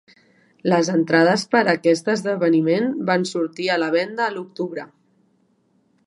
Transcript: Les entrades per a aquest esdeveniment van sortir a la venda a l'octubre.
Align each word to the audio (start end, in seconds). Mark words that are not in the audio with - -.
Les 0.71 0.87
entrades 0.93 1.41
per 1.55 1.59
a 1.59 1.73
aquest 1.75 2.09
esdeveniment 2.13 2.89
van 3.09 3.27
sortir 3.33 3.67
a 3.75 3.79
la 3.83 3.91
venda 3.97 4.25
a 4.29 4.31
l'octubre. 4.39 4.87